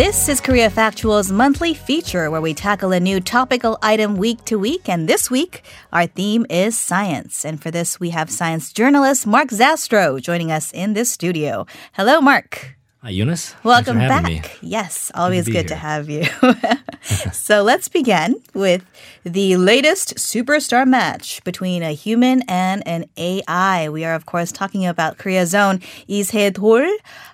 [0.00, 4.58] This is Korea Factual's monthly feature where we tackle a new topical item week to
[4.58, 4.88] week.
[4.88, 7.44] And this week, our theme is science.
[7.44, 11.66] And for this, we have science journalist Mark Zastrow joining us in this studio.
[11.92, 12.79] Hello, Mark.
[13.02, 13.54] Hi, Eunice.
[13.64, 14.24] Welcome back.
[14.24, 14.42] Me.
[14.60, 16.24] Yes, always to good to have you.
[17.32, 18.84] so let's begin with
[19.24, 23.88] the latest superstar match between a human and an AI.
[23.88, 26.86] We are, of course, talking about Korea's own Lee Se-dol,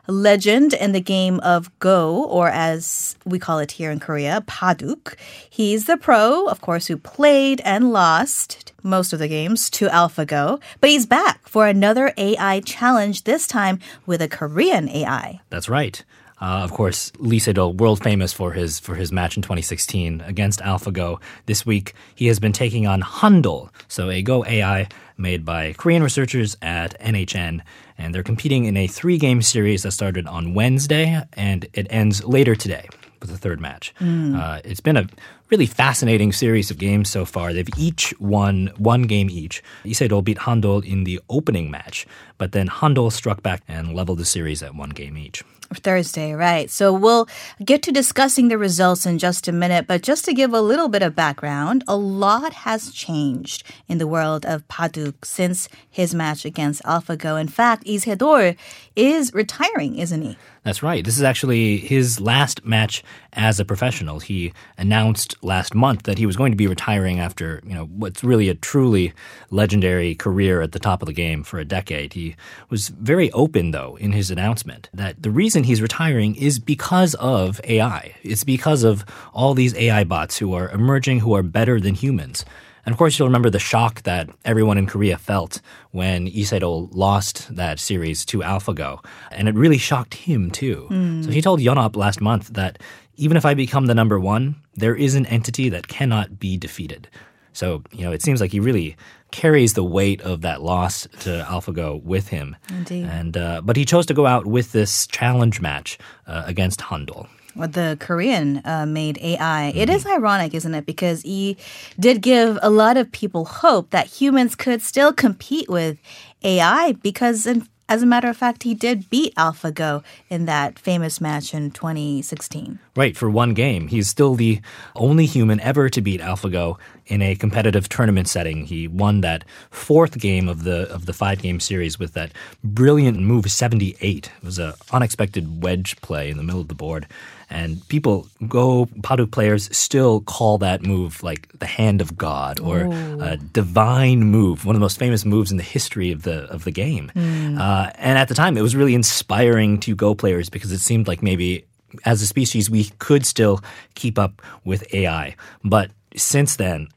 [0.06, 5.16] legend in the game of Go, or as we call it here in Korea, Paduk.
[5.51, 10.60] He's the pro, of course, who played and lost most of the games to AlphaGo,
[10.80, 15.40] but he's back for another AI challenge, this time with a Korean AI.
[15.50, 16.02] That's right.
[16.40, 20.60] Uh, of course, Lee Sedol, world famous for his for his match in 2016 against
[20.60, 21.20] AlphaGo.
[21.46, 26.02] This week, he has been taking on Handol, so a Go AI made by Korean
[26.02, 27.62] researchers at NHN,
[27.96, 32.54] and they're competing in a three-game series that started on Wednesday and it ends later
[32.54, 32.87] today
[33.20, 33.95] with the third match.
[33.98, 35.06] Uh, it's been a
[35.50, 37.52] really fascinating series of games so far.
[37.52, 39.62] They've each won one game each.
[39.84, 42.07] Lee Sedol beat Handol in the opening match,
[42.38, 45.45] but then Handol struck back and leveled the series at one game each.
[45.74, 46.71] Thursday, right.
[46.71, 47.29] So we'll
[47.65, 50.88] get to discussing the results in just a minute, but just to give a little
[50.88, 56.45] bit of background, a lot has changed in the world of Paduk since his match
[56.45, 57.40] against AlphaGo.
[57.40, 58.56] In fact, Lee Sedol
[58.95, 60.38] is retiring, isn't he?
[60.62, 61.04] That's right.
[61.04, 64.21] This is actually his last match as a professional.
[64.21, 68.25] He announced last month that he was going to be retiring after, you know, what's
[68.25, 69.12] really a truly
[69.50, 72.12] legendary career at the top of the game for a decade.
[72.12, 72.37] He
[72.70, 77.60] was very open though in his announcement that the reason he's retiring is because of
[77.65, 78.15] AI.
[78.22, 82.44] It's because of all these AI bots who are emerging who are better than humans.
[82.87, 85.60] And of course, you'll remember the shock that everyone in Korea felt
[85.91, 89.04] when Lee Sedol lost that series to AlphaGo.
[89.32, 90.87] And it really shocked him too.
[91.25, 92.78] So he told Yonhap last month that
[93.16, 97.09] even if I become the number one, there is an entity that cannot be defeated.
[97.53, 98.97] So, you know, it seems like he really
[99.31, 102.55] carries the weight of that loss to AlphaGo with him.
[102.69, 103.06] Indeed.
[103.06, 107.27] And, uh, but he chose to go out with this challenge match uh, against Handol.
[107.56, 109.69] The Korean uh, made AI.
[109.75, 110.87] It is ironic, isn't it?
[110.87, 111.56] Because he
[111.99, 115.99] did give a lot of people hope that humans could still compete with
[116.43, 121.21] AI because, in, as a matter of fact, he did beat AlphaGo in that famous
[121.21, 122.78] match in 2016.
[122.97, 123.88] Right, for one game.
[123.88, 124.61] He's still the
[124.94, 128.67] only human ever to beat AlphaGo in a competitive tournament setting.
[128.67, 132.33] He won that fourth game of the of the five game series with that
[132.65, 133.99] brilliant move 78.
[134.37, 137.06] It was an unexpected wedge play in the middle of the board.
[137.49, 142.81] And people go Padu players still call that move like the hand of God or
[143.21, 146.65] a divine move, one of the most famous moves in the history of the of
[146.65, 147.11] the game.
[147.59, 151.06] Uh, and at the time, it was really inspiring to Go players because it seemed
[151.06, 151.65] like maybe
[152.05, 153.61] as a species, we could still
[153.95, 155.37] keep up with AI.
[155.65, 156.89] But since then,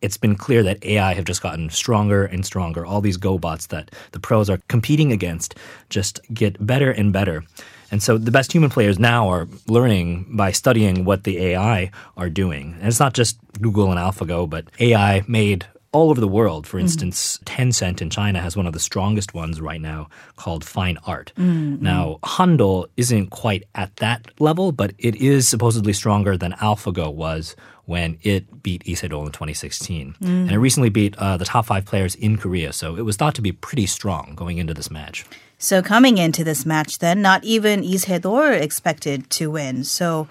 [0.00, 2.86] it's been clear that AI have just gotten stronger and stronger.
[2.86, 5.56] All these Go bots that the pros are competing against
[5.90, 7.42] just get better and better.
[7.90, 12.28] And so the best human players now are learning by studying what the AI are
[12.28, 12.74] doing.
[12.78, 16.66] And it's not just Google and AlphaGo, but AI made all over the world.
[16.66, 16.82] For mm.
[16.82, 21.32] instance, Tencent in China has one of the strongest ones right now called Fine Art.
[21.36, 21.80] Mm, mm.
[21.80, 27.56] Now, Handol isn't quite at that level, but it is supposedly stronger than AlphaGo was
[27.86, 30.14] when it beat Lee Sedol in 2016.
[30.20, 33.34] And it recently beat uh, the top five players in Korea, so it was thought
[33.36, 35.24] to be pretty strong going into this match.
[35.56, 39.84] So coming into this match, then not even Lee Sedol expected to win.
[39.84, 40.28] So,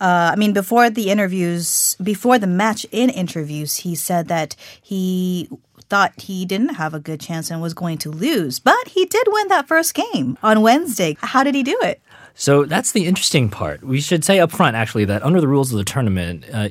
[0.00, 5.48] uh, I mean, before the interviews, before the match in interviews, he said that he
[5.90, 9.26] thought he didn't have a good chance and was going to lose, but he did
[9.28, 11.16] win that first game on Wednesday.
[11.20, 12.00] How did he do it?
[12.40, 13.84] So that's the interesting part.
[13.84, 16.68] We should say up front, actually, that under the rules of the tournament, uh,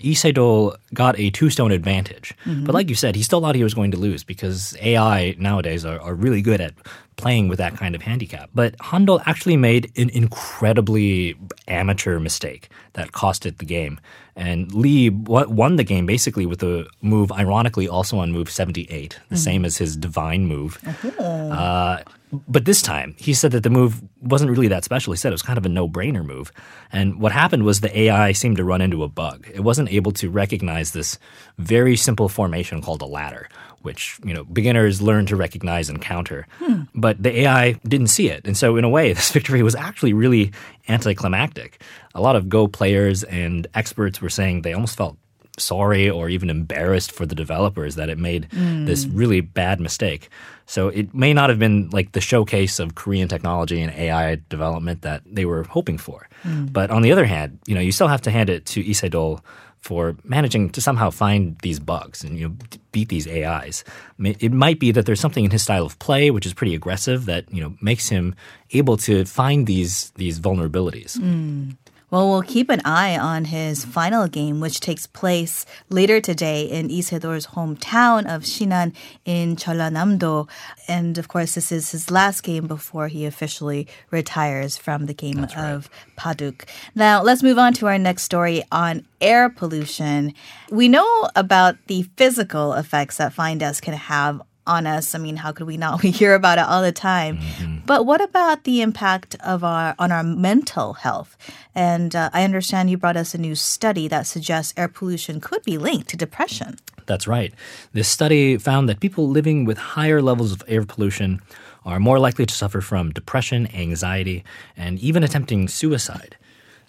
[0.96, 2.34] got a two stone advantage.
[2.66, 5.86] But like you said, he still thought he was going to lose because AI nowadays
[5.86, 6.74] are, are really good at
[7.18, 8.50] playing with that kind of handicap.
[8.56, 11.36] But Handol actually made an incredibly
[11.68, 14.00] amateur mistake that cost it the game.
[14.36, 19.38] And Lee won the game basically with a move, ironically, also on move 78, the
[19.38, 20.80] same as his divine move.
[21.20, 22.02] Uh,
[22.32, 25.14] but this time, he said that the move wasn't really that special.
[25.14, 26.52] He said it was kind of a no brainer move.
[26.92, 29.48] And what happened was the AI seemed to run into a bug.
[29.52, 31.18] It wasn't able to recognize this
[31.58, 33.50] very simple formation called a ladder,
[33.82, 36.46] which, you know, beginners learn to recognize and counter.
[36.60, 36.84] Hmm.
[36.94, 38.46] But the AI didn't see it.
[38.46, 40.52] And so, in a way, this victory was actually really
[40.88, 41.82] anticlimactic.
[42.14, 45.18] A lot of Go players and experts were saying they almost felt
[45.60, 49.12] sorry or even embarrassed for the developers that it made this mm.
[49.14, 50.30] really bad mistake.
[50.66, 55.02] So it may not have been like the showcase of Korean technology and AI development
[55.02, 56.28] that they were hoping for.
[56.44, 56.72] Mm.
[56.72, 58.94] But on the other hand, you know, you still have to hand it to Lee
[58.94, 59.42] Sedol
[59.82, 62.56] for managing to somehow find these bugs and you know
[62.92, 63.84] beat these AIs.
[64.20, 67.26] It might be that there's something in his style of play which is pretty aggressive
[67.26, 68.36] that you know makes him
[68.72, 71.18] able to find these these vulnerabilities.
[71.18, 71.78] Mm.
[72.12, 76.88] Well, we'll keep an eye on his final game, which takes place later today in
[76.88, 78.96] Lee Sedol's hometown of Shinan
[79.26, 80.48] in Jeollanam-do.
[80.88, 85.46] And of course, this is his last game before he officially retires from the game
[85.56, 86.68] of Paduk.
[86.96, 90.34] Now, let's move on to our next story on air pollution.
[90.72, 95.16] We know about the physical effects that fine dust can have on us.
[95.16, 96.02] I mean, how could we not?
[96.10, 97.40] We hear about it all the time.
[97.86, 101.36] But what about the impact of our on our mental health?
[101.76, 105.64] And uh, I understand you brought us a new study that suggests air pollution could
[105.64, 106.78] be linked to depression.
[107.06, 107.54] That's right.
[107.92, 111.42] This study found that people living with higher levels of air pollution
[111.86, 114.44] are more likely to suffer from depression, anxiety,
[114.78, 116.38] and even attempting suicide.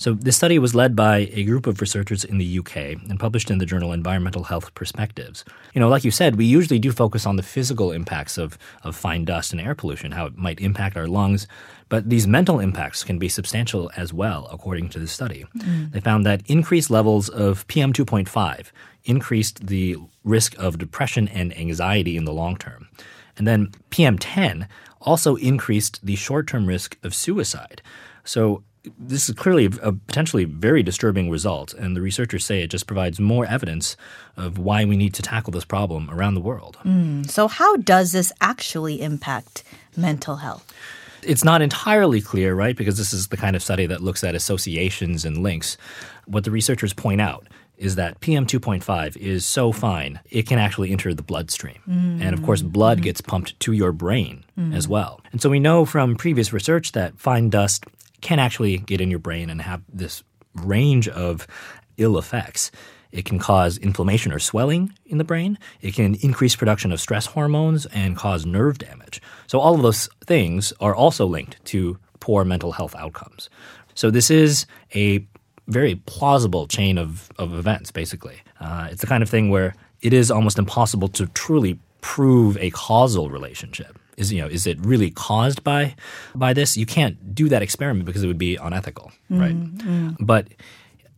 [0.01, 2.77] So, this study was led by a group of researchers in the UK
[3.11, 5.45] and published in the journal Environmental Health Perspectives.
[5.75, 8.97] You know, like you said, we usually do focus on the physical impacts of, of
[8.97, 11.47] fine dust and air pollution, how it might impact our lungs,
[11.91, 15.45] but these mental impacts can be substantial as well, according to the study.
[15.59, 15.91] Mm-hmm.
[15.91, 18.69] They found that increased levels of PM 2.5
[19.05, 22.89] increased the risk of depression and anxiety in the long term.
[23.37, 24.67] And then PM10
[25.03, 27.83] also increased the short term risk of suicide.
[28.25, 28.63] So,
[28.99, 33.21] this is clearly a potentially very disturbing result, and the researchers say it just provides
[33.21, 33.97] more evidence
[34.37, 36.79] of why we need to tackle this problem around the world.
[36.85, 39.65] Mm, so, how does this actually impact
[39.97, 40.73] mental health?
[41.23, 42.75] It's not entirely clear, right?
[42.75, 45.77] Because this is the kind of study that looks at associations and links.
[46.25, 47.47] What the researchers point out
[47.77, 51.79] is that PM 2.5 is so fine, it can actually enter the bloodstream.
[51.89, 52.21] Mm.
[52.21, 53.05] And of course, blood mm-hmm.
[53.05, 54.75] gets pumped to your brain mm.
[54.75, 55.21] as well.
[55.33, 57.85] And so we know from previous research that fine dust
[58.21, 60.23] can actually get in your brain and have this
[60.55, 61.47] range of
[61.97, 62.71] ill effects.
[63.13, 65.59] It can cause inflammation or swelling in the brain.
[65.81, 69.21] It can increase production of stress hormones and cause nerve damage.
[69.47, 73.51] So, all of those things are also linked to poor mental health outcomes.
[73.95, 75.27] So, this is a
[75.67, 78.41] very plausible chain of, of events, basically.
[78.61, 82.71] Uh, it's the kind of thing where it is almost impossible to truly prove a
[82.71, 83.99] causal relationship.
[84.21, 85.95] Is you know is it really caused by
[86.35, 86.77] by this?
[86.77, 89.57] You can't do that experiment because it would be unethical, right?
[89.57, 90.17] Mm, mm.
[90.21, 90.49] But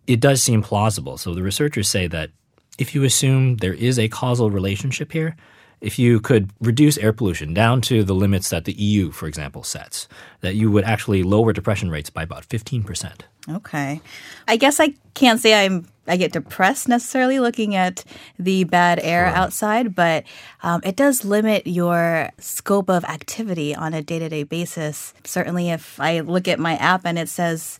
[0.07, 1.19] it does seem plausible.
[1.19, 2.31] So the researchers say that
[2.79, 5.37] if you assume there is a causal relationship here,
[5.81, 9.63] if you could reduce air pollution down to the limits that the EU, for example,
[9.65, 10.09] sets,
[10.41, 13.23] that you would actually lower depression rates by about 15%.
[13.51, 14.01] Okay.
[14.47, 18.05] I guess I can't say I'm I get depressed necessarily looking at
[18.39, 20.25] the bad air outside, but
[20.63, 25.15] um, it does limit your scope of activity on a day to day basis.
[25.25, 27.79] Certainly, if I look at my app and it says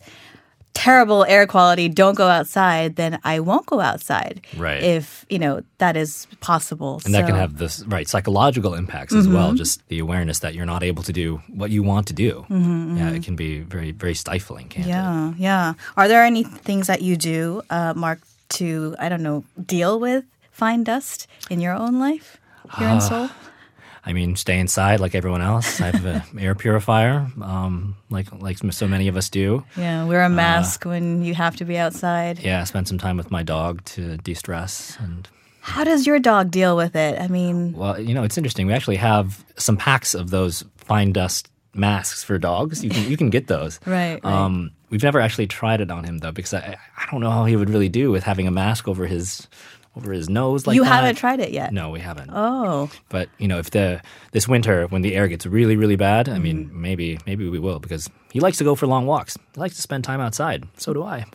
[0.73, 4.41] terrible air quality, don't go outside, then I won't go outside.
[4.57, 4.81] Right.
[4.83, 7.01] If, you know, that is possible.
[7.05, 9.53] And that can have this right psychological impacts as well.
[9.53, 12.45] Just the awareness that you're not able to do what you want to do.
[12.49, 14.67] Yeah, it can be very, very stifling.
[14.69, 14.89] Can't it?
[14.89, 15.73] Yeah, yeah.
[15.95, 20.25] Are there any things that you do, uh, Mark, to, I don't know, deal with
[20.51, 22.37] fine dust in your own life
[22.77, 22.93] here Ah.
[22.95, 23.29] in Seoul?
[24.05, 25.79] I mean, stay inside like everyone else.
[25.79, 29.63] I have an air purifier, um, like like so many of us do.
[29.77, 32.39] Yeah, wear a mask when you have to be outside.
[32.39, 35.27] Yeah, spend some time with my dog to de-stress and
[35.61, 37.19] How does your dog deal with it?
[37.19, 38.67] I mean, Well, you know, it's interesting.
[38.67, 42.83] We actually have some packs of those fine dust masks for dogs.
[42.83, 43.79] You can you can get those.
[43.87, 44.25] Right, right.
[44.25, 47.45] Um, we've never actually tried it on him though, because I I don't know how
[47.45, 49.47] he would really do with having a mask over his
[49.95, 50.89] over his nose like you that.
[50.91, 51.71] haven't tried it yet.
[51.73, 52.31] No, we haven't.
[52.33, 56.27] Oh, But you know, if the this winter when the air gets really really bad,
[56.29, 56.81] I mean, Mm-hmm.
[56.81, 59.37] maybe maybe we will because he likes to go for long walks.
[59.53, 60.65] He likes to spend time outside.
[60.77, 61.25] So do I.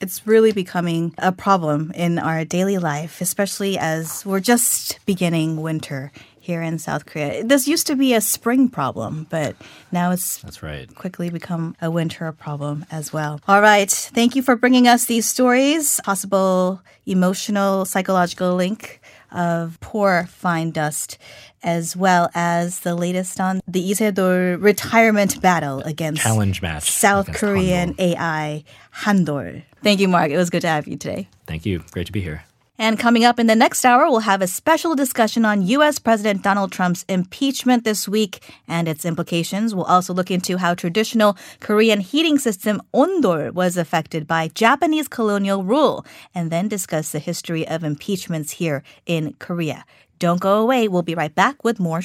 [0.00, 6.10] it's really becoming a problem in our daily life, especially as we're just beginning winter
[6.46, 7.42] here in South Korea.
[7.42, 9.56] This used to be a spring problem, but
[9.90, 10.86] now it's That's right.
[10.94, 13.40] quickly become a winter problem as well.
[13.48, 13.90] All right.
[13.90, 19.00] Thank you for bringing us these stories, possible emotional, psychological link
[19.32, 21.18] of poor fine dust,
[21.64, 27.32] as well as the latest on the Lee Sedol retirement battle against Challenge match South
[27.32, 27.94] Korean.
[27.98, 28.62] AI
[29.02, 29.62] Handol.
[29.82, 30.30] Thank you, Mark.
[30.30, 31.28] It was good to have you today.
[31.46, 31.82] Thank you.
[31.90, 32.44] Great to be here.
[32.78, 35.98] And coming up in the next hour, we'll have a special discussion on U.S.
[35.98, 39.74] President Donald Trump's impeachment this week and its implications.
[39.74, 45.64] We'll also look into how traditional Korean heating system ondol was affected by Japanese colonial
[45.64, 46.04] rule,
[46.34, 49.84] and then discuss the history of impeachments here in Korea.
[50.18, 50.88] Don't go away.
[50.88, 52.00] We'll be right back with more